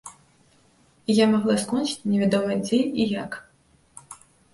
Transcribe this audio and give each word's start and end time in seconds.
І 1.13 1.15
я 1.17 1.27
магла 1.33 1.55
скончыць 1.63 2.07
невядома 2.13 2.57
дзе 2.63 2.79
і 3.05 3.07
як. 3.23 3.37